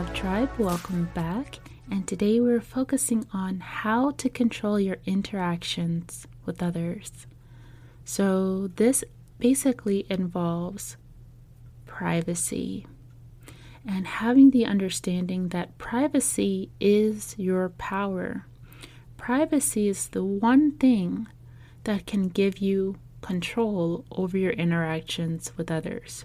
[0.00, 0.50] Love Tribe.
[0.56, 1.58] Welcome back.
[1.90, 7.26] And today we're focusing on how to control your interactions with others.
[8.06, 9.04] So, this
[9.38, 10.96] basically involves
[11.84, 12.86] privacy
[13.86, 18.46] and having the understanding that privacy is your power.
[19.18, 21.26] Privacy is the one thing
[21.84, 26.24] that can give you control over your interactions with others.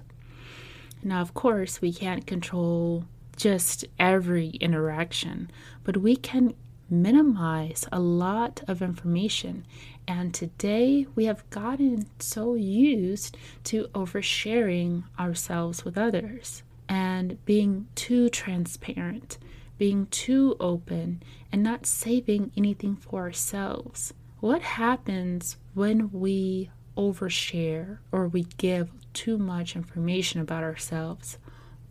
[1.03, 3.03] Now, of course, we can't control
[3.35, 5.49] just every interaction,
[5.83, 6.53] but we can
[6.89, 9.65] minimize a lot of information.
[10.07, 18.29] And today we have gotten so used to oversharing ourselves with others and being too
[18.29, 19.37] transparent,
[19.77, 24.13] being too open, and not saving anything for ourselves.
[24.39, 31.39] What happens when we overshare or we give too much information about ourselves?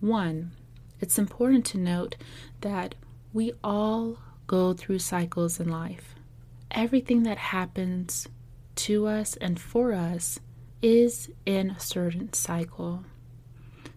[0.01, 0.53] One,
[1.05, 2.17] it's important to note
[2.63, 2.95] that
[3.35, 4.17] we all
[4.47, 6.15] go through cycles in life.
[6.71, 8.27] Everything that happens
[8.77, 10.41] to us and for us
[10.81, 13.05] is in a certain cycle.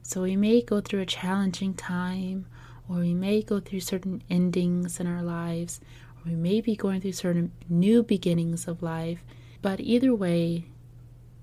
[0.04, 2.46] So we may go through a challenging time,
[2.90, 5.80] or we may go through certain endings in our lives,
[6.18, 9.24] or we may be going through certain new beginnings of life.
[9.62, 10.66] But either way,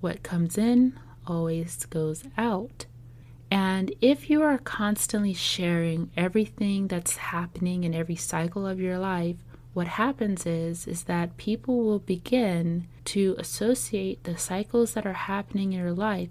[0.03, 2.85] what comes in always goes out.
[3.55, 9.37] And if you are constantly sharing everything that's happening in every cycle of your life,
[9.75, 15.73] what happens is is that people will begin to associate the cycles that are happening
[15.73, 16.31] in your life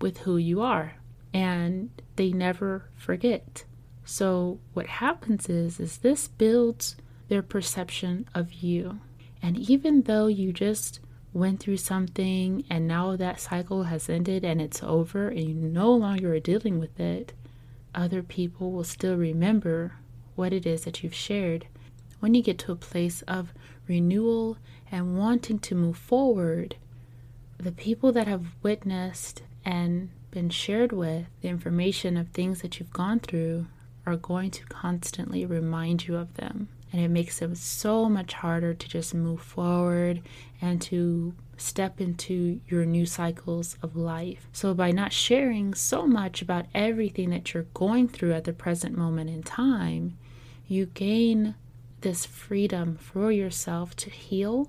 [0.00, 0.94] with who you are
[1.34, 3.64] and they never forget.
[4.06, 6.96] So what happens is is this builds
[7.28, 8.98] their perception of you.
[9.42, 11.00] And even though you just
[11.32, 15.92] went through something and now that cycle has ended and it's over and you no
[15.92, 17.32] longer are dealing with it,
[17.94, 19.92] other people will still remember
[20.34, 21.66] what it is that you've shared.
[22.20, 23.52] When you get to a place of
[23.88, 24.58] renewal
[24.90, 26.76] and wanting to move forward,
[27.58, 32.92] the people that have witnessed and been shared with, the information of things that you've
[32.92, 33.66] gone through,
[34.06, 36.68] are going to constantly remind you of them.
[36.92, 40.20] And it makes it so much harder to just move forward
[40.60, 44.46] and to step into your new cycles of life.
[44.52, 48.96] So, by not sharing so much about everything that you're going through at the present
[48.96, 50.18] moment in time,
[50.66, 51.54] you gain
[52.02, 54.68] this freedom for yourself to heal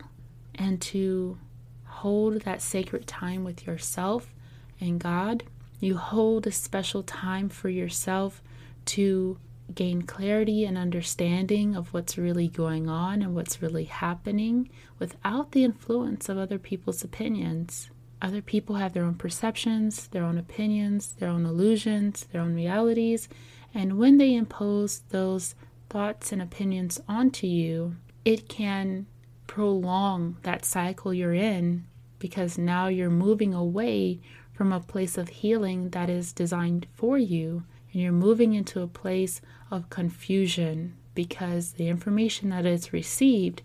[0.55, 1.38] and to
[1.85, 4.33] hold that sacred time with yourself
[4.79, 5.44] and God
[5.79, 8.41] you hold a special time for yourself
[8.85, 9.38] to
[9.73, 15.63] gain clarity and understanding of what's really going on and what's really happening without the
[15.63, 17.89] influence of other people's opinions.
[18.21, 23.27] Other people have their own perceptions, their own opinions, their own illusions, their own realities,
[23.73, 25.55] and when they impose those
[25.89, 29.07] thoughts and opinions onto you, it can
[29.47, 31.85] prolong that cycle you're in
[32.19, 34.21] because now you're moving away
[34.53, 38.87] from a place of healing that is designed for you, and you're moving into a
[38.87, 39.39] place
[39.71, 43.61] of confusion because the information that is received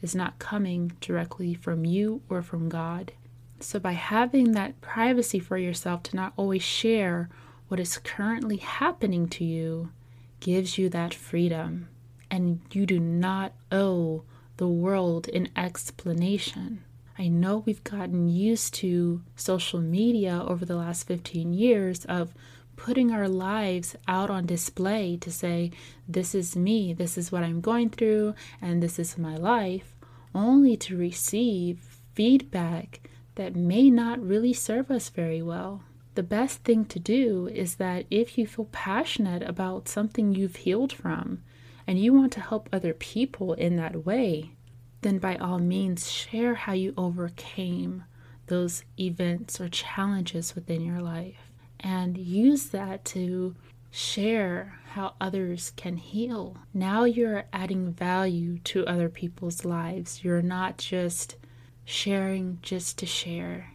[0.00, 3.12] is not coming directly from you or from God.
[3.60, 7.28] So, by having that privacy for yourself to not always share
[7.68, 9.90] what is currently happening to you,
[10.40, 11.88] gives you that freedom.
[12.30, 14.24] And you do not owe
[14.56, 16.84] the world an explanation.
[17.18, 22.34] I know we've gotten used to social media over the last 15 years of
[22.82, 25.70] putting our lives out on display to say,
[26.08, 29.94] this is me, this is what I'm going through, and this is my life,
[30.34, 31.78] only to receive
[32.12, 35.84] feedback that may not really serve us very well.
[36.16, 40.92] The best thing to do is that if you feel passionate about something you've healed
[40.92, 41.40] from
[41.86, 44.56] and you want to help other people in that way,
[45.02, 48.02] then by all means share how you overcame
[48.48, 51.51] those events or challenges within your life
[51.82, 53.54] and use that to
[53.90, 56.56] share how others can heal.
[56.72, 60.24] Now you're adding value to other people's lives.
[60.24, 61.36] You're not just
[61.84, 63.72] sharing just to share,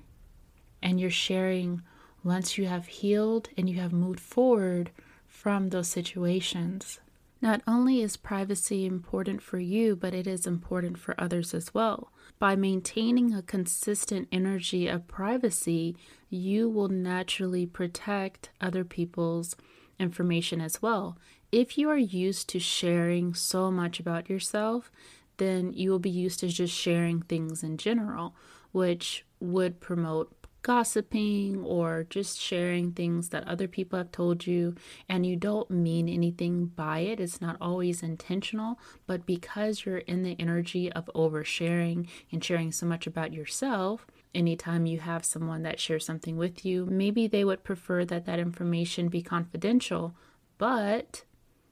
[0.82, 1.82] and you're sharing
[2.24, 4.92] once you have healed and you have moved forward
[5.28, 7.00] from those situations.
[7.42, 12.12] Not only is privacy important for you, but it is important for others as well.
[12.40, 15.96] By maintaining a consistent energy of privacy,
[16.30, 19.56] you will naturally protect other people's
[20.00, 21.18] information as well.
[21.52, 24.92] If you are used to sharing so much about yourself,
[25.38, 28.36] then you will be used to just sharing things in general,
[28.72, 30.37] which would promote
[30.68, 34.76] gossiping or just sharing things that other people have told you
[35.08, 37.22] and you don't mean anything by it.
[37.22, 42.86] It's not always intentional, but because you're in the energy of oversharing and sharing so
[42.86, 44.06] much about yourself,
[44.36, 48.38] anytime you have someone that shares something with you, maybe they would prefer that that
[48.38, 50.16] information be confidential.
[50.58, 51.24] But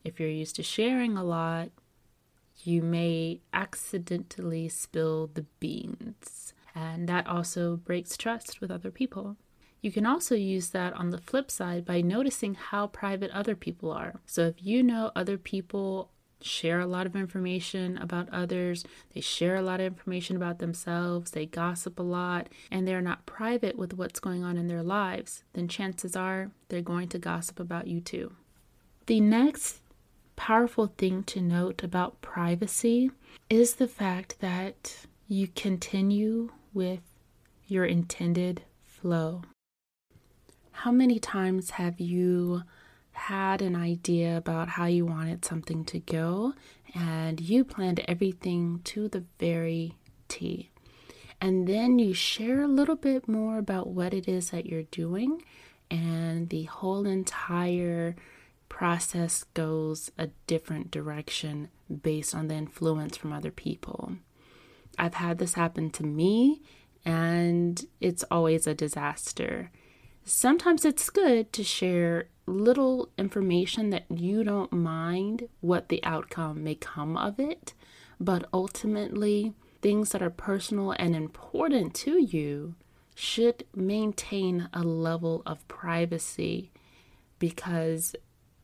[0.06, 1.68] if you're used to sharing a lot,
[2.64, 9.38] you may accidentally spill the beans and that also breaks trust with other people.
[9.82, 13.92] You can also use that on the flip side by noticing how private other people
[13.92, 14.20] are.
[14.26, 16.12] So if you know other people
[16.42, 18.84] share a lot of information about others,
[19.14, 23.26] they share a lot of information about themselves, they gossip a lot, and they're not
[23.26, 27.60] private with what's going on in their lives, then chances are they're going to gossip
[27.60, 28.34] about you too.
[29.06, 29.82] The next
[30.36, 33.12] powerful thing to note about privacy
[33.50, 37.00] is the fact that you continue with
[37.66, 39.42] your intended flow.
[40.72, 42.62] How many times have you
[43.14, 46.54] had an idea about how you wanted something to go
[46.94, 49.96] and you planned everything to the very
[50.28, 50.70] T?
[51.42, 55.44] And then you share a little bit more about what it is that you're doing,
[55.90, 58.16] and the whole entire
[58.70, 61.70] process goes a different direction
[62.02, 64.18] based on the influence from other people.
[64.98, 66.62] I've had this happen to me,
[67.04, 69.72] and it's always a disaster.
[70.24, 76.76] Sometimes it's good to share little information that you don't mind what the outcome may
[76.76, 77.74] come of it,
[78.20, 82.76] but ultimately, things that are personal and important to you
[83.14, 86.72] should maintain a level of privacy
[87.40, 88.16] because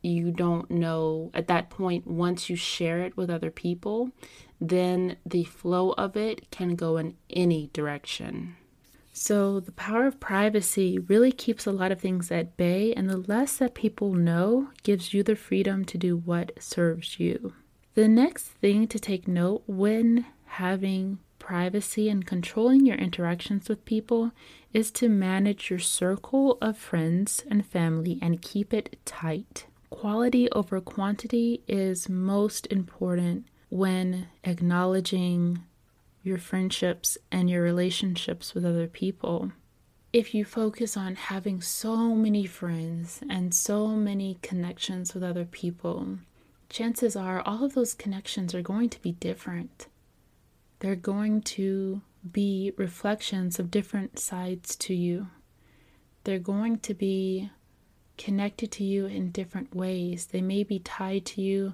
[0.01, 4.11] you don't know at that point once you share it with other people
[4.61, 8.55] then the flow of it can go in any direction.
[9.11, 13.17] So the power of privacy really keeps a lot of things at bay and the
[13.17, 17.53] less that people know gives you the freedom to do what serves you.
[17.95, 24.31] The next thing to take note when having privacy and controlling your interactions with people
[24.71, 29.65] is to manage your circle of friends and family and keep it tight
[30.01, 35.59] Quality over quantity is most important when acknowledging
[36.23, 39.51] your friendships and your relationships with other people.
[40.11, 46.17] If you focus on having so many friends and so many connections with other people,
[46.67, 49.85] chances are all of those connections are going to be different.
[50.79, 52.01] They're going to
[52.31, 55.27] be reflections of different sides to you.
[56.23, 57.51] They're going to be
[58.23, 60.27] connected to you in different ways.
[60.27, 61.73] They may be tied to you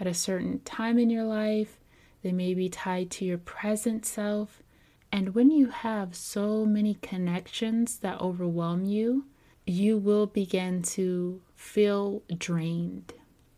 [0.00, 1.80] at a certain time in your life,
[2.22, 4.62] they may be tied to your present self.
[5.10, 9.24] And when you have so many connections that overwhelm you,
[9.66, 13.12] you will begin to feel drained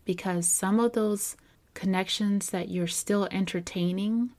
[0.05, 1.35] because some of those
[1.73, 4.31] connections that you're still entertaining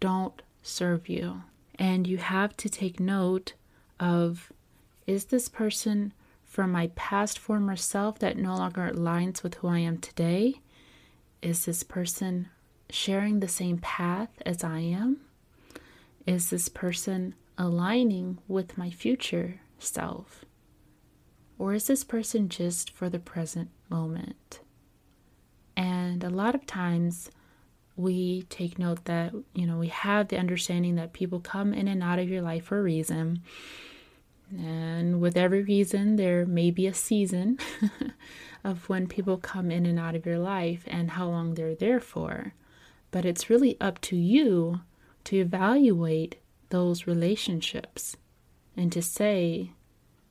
[0.00, 1.42] don't serve you.
[1.76, 3.54] And you have to take note
[3.98, 4.52] of
[5.06, 6.12] is this person
[6.54, 10.54] from my past former self that no longer aligns with who I am today?
[11.42, 12.48] Is this person
[12.88, 15.16] sharing the same path as I am?
[16.28, 20.44] Is this person aligning with my future self?
[21.58, 24.60] Or is this person just for the present moment?
[25.76, 27.32] And a lot of times
[27.96, 32.00] we take note that, you know, we have the understanding that people come in and
[32.00, 33.42] out of your life for a reason.
[34.56, 37.58] And with every reason, there may be a season
[38.64, 42.00] of when people come in and out of your life and how long they're there
[42.00, 42.54] for.
[43.10, 44.80] But it's really up to you
[45.24, 46.36] to evaluate
[46.70, 48.16] those relationships
[48.76, 49.70] and to say,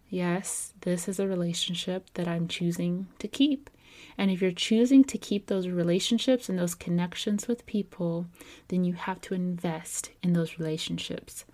[0.10, 3.70] yes, this is a relationship that I'm choosing to keep.
[4.18, 8.28] And if you're choosing to keep those relationships and those connections with people,
[8.68, 11.46] then you have to invest in those relationships.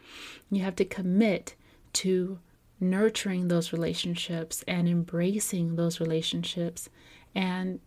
[0.49, 1.55] You have to commit
[1.93, 2.39] to
[2.79, 6.89] nurturing those relationships and embracing those relationships
[7.35, 7.79] and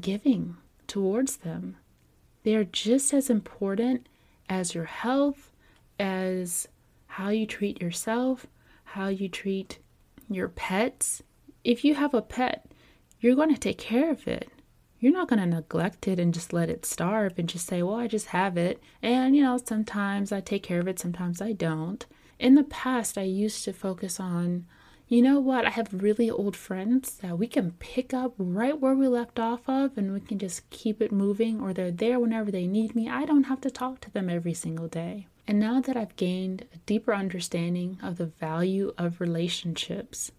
[0.00, 1.76] giving towards them.
[2.44, 4.08] They are just as important
[4.48, 5.52] as your health,
[5.98, 6.68] as
[7.06, 8.46] how you treat yourself,
[8.84, 9.78] how you treat
[10.30, 11.22] your pets.
[11.64, 12.66] If you have a pet,
[13.20, 14.48] you're going to take care of it.
[15.00, 17.96] You're not going to neglect it and just let it starve and just say, well,
[17.96, 18.80] I just have it.
[19.02, 22.04] And, you know, sometimes I take care of it, sometimes I don't.
[22.38, 24.66] In the past, I used to focus on,
[25.08, 28.94] you know what, I have really old friends that we can pick up right where
[28.94, 32.50] we left off of and we can just keep it moving, or they're there whenever
[32.50, 33.08] they need me.
[33.08, 35.28] I don't have to talk to them every single day.
[35.46, 40.32] And now that I've gained a deeper understanding of the value of relationships,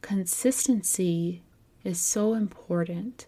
[0.00, 1.42] consistency
[1.84, 3.26] is so important.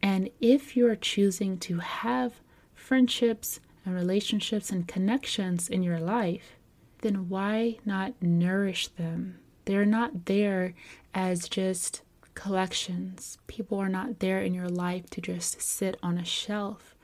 [0.00, 2.40] And if you're choosing to have
[2.72, 6.56] friendships and relationships and connections in your life,
[7.02, 9.38] then why not nourish them?
[9.64, 10.74] They're not there
[11.14, 12.02] as just
[12.34, 13.38] collections.
[13.46, 16.94] People are not there in your life to just sit on a shelf.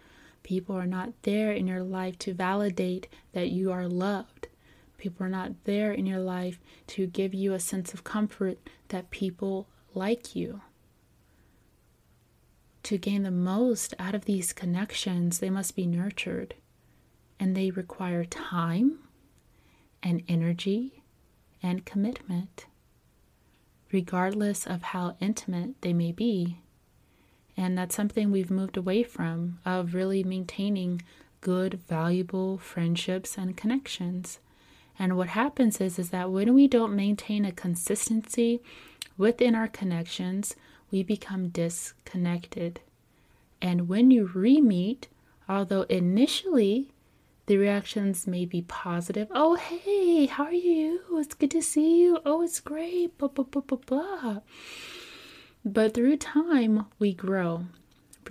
[0.42, 4.48] People are not there in your life to validate that you are loved.
[4.96, 9.10] People are not there in your life to give you a sense of comfort that
[9.10, 10.62] people like you.
[12.84, 16.54] To gain the most out of these connections, they must be nurtured
[17.38, 19.00] and they require time
[20.02, 21.02] and energy
[21.62, 22.66] and commitment,
[23.90, 26.58] regardless of how intimate they may be.
[27.56, 31.02] And that's something we've moved away from of really maintaining
[31.40, 34.38] good, valuable friendships and connections.
[34.98, 38.60] And what happens is is that when we don't maintain a consistency
[39.16, 40.56] within our connections,
[40.90, 42.80] we become disconnected.
[43.60, 45.08] And when you re-meet,
[45.48, 46.90] although initially
[47.48, 49.26] the reactions may be positive.
[49.30, 51.00] Oh, hey, how are you?
[51.12, 52.18] It's good to see you.
[52.26, 53.16] Oh, it's great.
[53.16, 54.40] Blah, blah, blah, blah, blah.
[55.64, 57.64] But through time, we grow.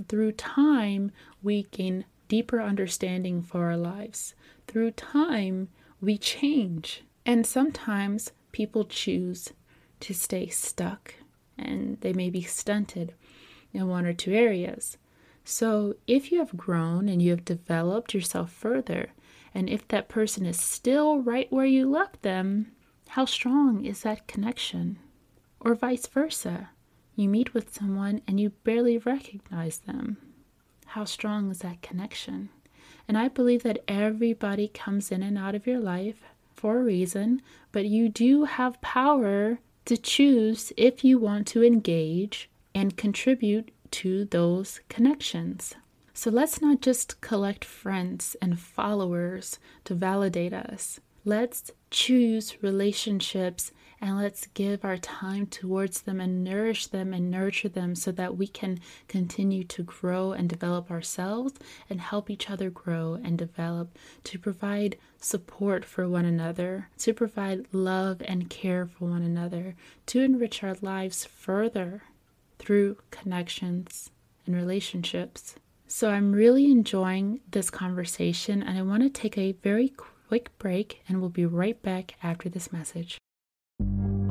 [0.08, 4.36] Through time, we gain deeper understanding for our lives.
[4.68, 5.70] Through time,
[6.00, 7.04] we change.
[7.26, 9.52] And sometimes people choose
[10.02, 11.16] to stay stuck
[11.58, 13.16] and they may be stunted
[13.74, 14.98] in one or two areas.
[15.50, 19.12] So, if you have grown and you have developed yourself further,
[19.56, 22.74] and if that person is still right where you left them,
[23.08, 25.00] how strong is that connection?
[25.62, 26.72] Or vice versa.
[27.16, 30.18] You meet with someone and you barely recognize them.
[30.88, 32.50] How strong is that connection?
[33.08, 36.24] And I believe that everybody comes in and out of your life
[36.56, 42.50] for a reason, but you do have power to choose if you want to engage
[42.76, 45.76] and contribute to those connections.
[46.14, 51.00] So let's not just collect friends and followers to validate us.
[51.26, 57.70] Let's choose relationships and let's give our time towards them and nourish them and nurture
[57.70, 61.54] them so that we can continue to grow and develop ourselves
[61.90, 67.66] and help each other grow and develop to provide support for one another, to provide
[67.72, 69.76] love and care for one another,
[70.06, 72.04] to enrich our lives further
[72.60, 74.10] through connections
[74.46, 75.56] and relationships.
[75.88, 79.94] So I'm really enjoying this conversation, and I want to take a very
[80.28, 83.18] quick break, and we'll be right back after this message.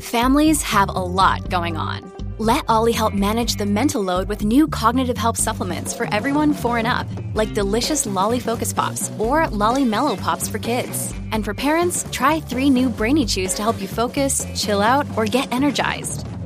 [0.00, 2.12] Families have a lot going on.
[2.38, 6.76] Let OLLY help manage the mental load with new cognitive help supplements for everyone four
[6.76, 11.14] and up, like delicious Lolly Focus Pops or Lolly Mellow Pops for kids.
[11.32, 15.24] And for parents, try three new Brainy Chews to help you focus, chill out, or
[15.24, 16.26] get energized.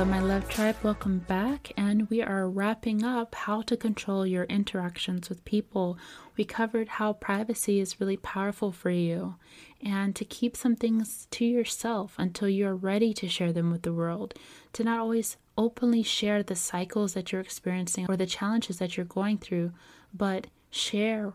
[0.00, 0.76] Hello, my love tribe.
[0.82, 1.72] Welcome back.
[1.76, 5.98] And we are wrapping up how to control your interactions with people.
[6.38, 9.34] We covered how privacy is really powerful for you
[9.84, 13.92] and to keep some things to yourself until you're ready to share them with the
[13.92, 14.32] world.
[14.72, 19.04] To not always openly share the cycles that you're experiencing or the challenges that you're
[19.04, 19.72] going through,
[20.14, 21.34] but share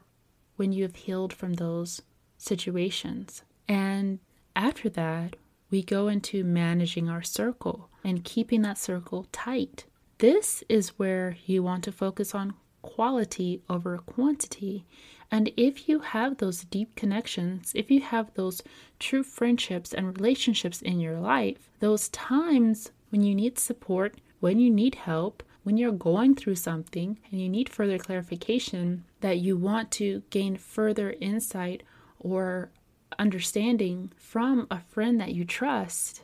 [0.56, 2.02] when you have healed from those
[2.40, 3.44] situations.
[3.68, 4.18] And
[4.56, 5.36] after that,
[5.70, 9.86] we go into managing our circle and keeping that circle tight.
[10.20, 14.86] This is where you want to focus on quality over quantity.
[15.32, 18.62] And if you have those deep connections, if you have those
[19.00, 24.70] true friendships and relationships in your life, those times when you need support, when you
[24.70, 29.90] need help, when you're going through something and you need further clarification, that you want
[29.90, 31.82] to gain further insight
[32.20, 32.70] or
[33.18, 36.22] understanding from a friend that you trust,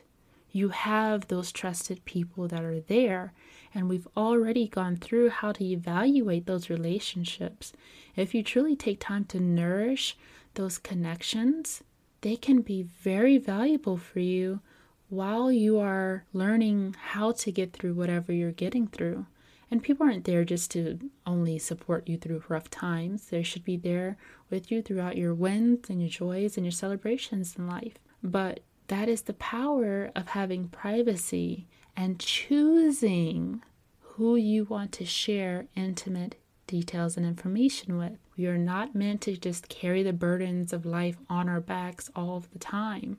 [0.52, 3.32] you have those trusted people that are there.
[3.74, 7.72] And we've already gone through how to evaluate those relationships.
[8.16, 10.16] If you truly take time to nourish
[10.54, 11.82] those connections,
[12.20, 14.60] they can be very valuable for you
[15.08, 19.26] while you are learning how to get through whatever you're getting through.
[19.70, 23.30] And people aren't there just to only support you through rough times.
[23.30, 24.18] They should be there
[24.50, 27.94] with you throughout your wins and your joys and your celebrations in life.
[28.22, 28.60] But
[28.92, 33.62] that is the power of having privacy and choosing
[34.00, 36.34] who you want to share intimate
[36.66, 38.18] details and information with.
[38.36, 42.36] We are not meant to just carry the burdens of life on our backs all
[42.36, 43.16] of the time.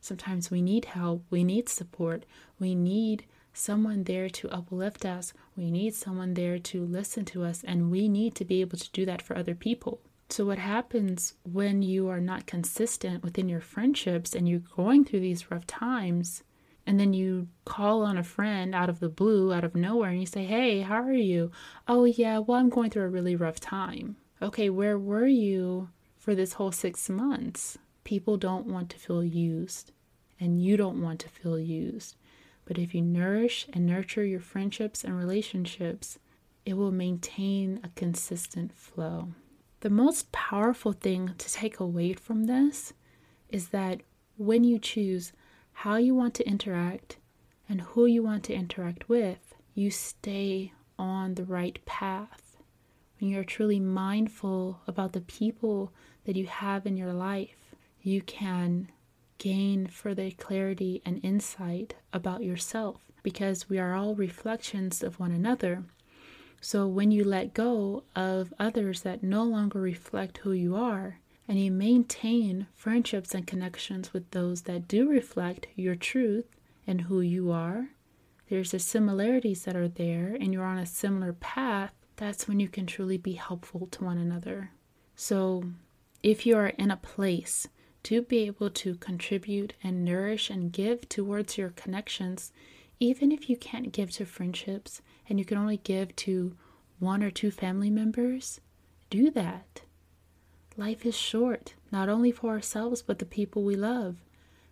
[0.00, 2.24] Sometimes we need help, we need support,
[2.58, 7.62] we need someone there to uplift us, we need someone there to listen to us,
[7.62, 10.00] and we need to be able to do that for other people.
[10.30, 15.20] So, what happens when you are not consistent within your friendships and you're going through
[15.20, 16.44] these rough times,
[16.86, 20.20] and then you call on a friend out of the blue, out of nowhere, and
[20.20, 21.50] you say, Hey, how are you?
[21.88, 24.16] Oh, yeah, well, I'm going through a really rough time.
[24.40, 27.76] Okay, where were you for this whole six months?
[28.04, 29.90] People don't want to feel used,
[30.38, 32.14] and you don't want to feel used.
[32.66, 36.20] But if you nourish and nurture your friendships and relationships,
[36.64, 39.30] it will maintain a consistent flow.
[39.80, 42.92] The most powerful thing to take away from this
[43.48, 44.02] is that
[44.36, 45.32] when you choose
[45.72, 47.16] how you want to interact
[47.66, 52.58] and who you want to interact with, you stay on the right path.
[53.18, 55.92] When you're truly mindful about the people
[56.24, 58.90] that you have in your life, you can
[59.38, 65.84] gain further clarity and insight about yourself because we are all reflections of one another.
[66.60, 71.58] So when you let go of others that no longer reflect who you are, and
[71.58, 76.44] you maintain friendships and connections with those that do reflect your truth
[76.86, 77.88] and who you are,
[78.48, 82.68] there's the similarities that are there, and you're on a similar path, that's when you
[82.68, 84.70] can truly be helpful to one another.
[85.16, 85.64] So
[86.22, 87.68] if you are in a place
[88.02, 92.52] to be able to contribute and nourish and give towards your connections,
[93.00, 96.54] even if you can't give to friendships and you can only give to
[96.98, 98.60] one or two family members,
[99.08, 99.80] do that.
[100.76, 104.16] Life is short, not only for ourselves, but the people we love.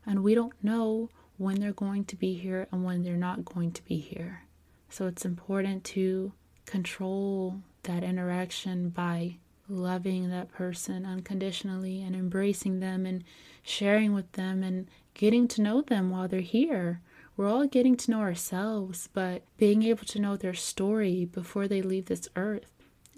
[0.07, 1.09] And we don't know
[1.39, 4.43] when they're going to be here and when they're not going to be here.
[4.91, 6.33] So it's important to
[6.67, 9.37] control that interaction by
[9.69, 13.25] loving that person unconditionally and embracing them and
[13.63, 17.01] sharing with them and getting to know them while they're here
[17.39, 21.81] we're all getting to know ourselves, but being able to know their story before they
[21.81, 22.67] leave this earth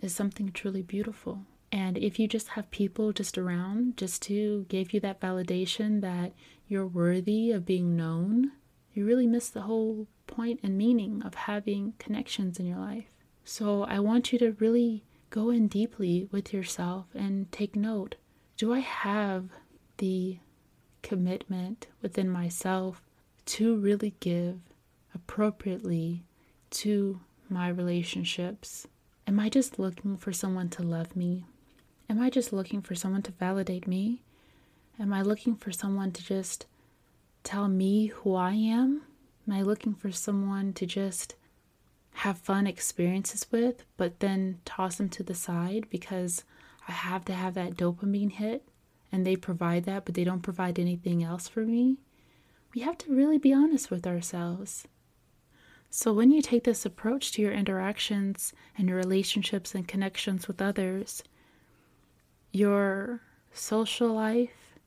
[0.02, 1.46] is something truly beautiful.
[1.72, 6.32] And if you just have people just around just to give you that validation that
[6.68, 8.52] you're worthy of being known,
[8.92, 13.14] you really miss the whole point and meaning of having connections in your life.
[13.46, 18.16] So I want you to really go in deeply with yourself and take note
[18.58, 19.48] do I have
[19.96, 20.40] the
[21.02, 23.00] commitment within myself
[23.46, 24.58] to really give
[25.14, 26.24] appropriately
[26.70, 28.86] to my relationships?
[29.26, 31.44] Am I just looking for someone to love me?
[32.08, 34.22] Am I just looking for someone to validate me?
[34.98, 36.66] Am I looking for someone to just
[37.44, 39.02] tell me who I am?
[39.46, 41.34] Am I looking for someone to just
[42.14, 46.44] have fun experiences with, but then toss them to the side because
[46.88, 48.68] I have to have that dopamine hit
[49.12, 51.96] and they provide that, but they don't provide anything else for me?
[52.74, 54.86] We have to really be honest with ourselves.
[55.90, 60.62] So, when you take this approach to your interactions and your relationships and connections with
[60.62, 61.24] others,
[62.52, 64.78] your social life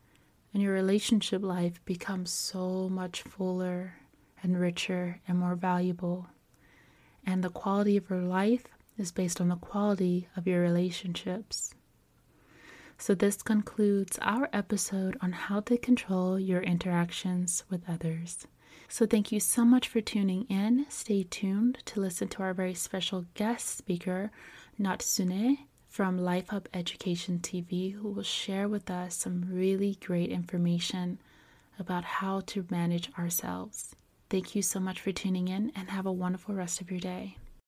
[0.53, 3.95] and your relationship life becomes so much fuller
[4.41, 6.27] and richer and more valuable.
[7.25, 8.65] And the quality of your life
[8.97, 11.73] is based on the quality of your relationships.
[12.97, 18.47] So, this concludes our episode on how to control your interactions with others.
[18.87, 20.85] So, thank you so much for tuning in.
[20.89, 24.31] Stay tuned to listen to our very special guest speaker,
[24.79, 31.19] Natsune from Life Up Education TV, who will share with us some really great information
[31.77, 33.95] about how to manage ourselves.
[34.29, 37.37] Thank you so much for tuning in and have a wonderful rest of your day.